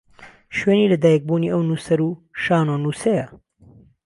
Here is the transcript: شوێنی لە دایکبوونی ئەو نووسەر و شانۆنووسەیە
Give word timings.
شوێنی 0.57 0.91
لە 0.93 0.97
دایکبوونی 1.03 1.51
ئەو 1.53 1.61
نووسەر 1.69 1.99
و 2.07 2.11
شانۆنووسەیە 2.41 3.25